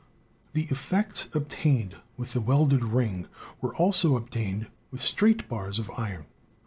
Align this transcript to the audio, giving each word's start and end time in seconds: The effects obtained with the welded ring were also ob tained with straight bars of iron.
The 0.53 0.63
effects 0.71 1.29
obtained 1.35 1.97
with 2.17 2.33
the 2.33 2.41
welded 2.41 2.83
ring 2.83 3.27
were 3.61 3.75
also 3.75 4.15
ob 4.15 4.31
tained 4.31 4.65
with 4.89 4.99
straight 4.99 5.47
bars 5.47 5.77
of 5.77 5.91
iron. 5.95 6.25